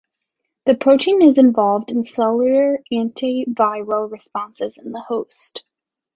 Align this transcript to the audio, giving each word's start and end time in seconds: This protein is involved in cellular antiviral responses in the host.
This 0.65 0.77
protein 0.79 1.21
is 1.21 1.37
involved 1.37 1.91
in 1.91 2.05
cellular 2.05 2.79
antiviral 2.91 4.11
responses 4.11 4.79
in 4.79 4.93
the 4.93 4.99
host. 5.01 5.63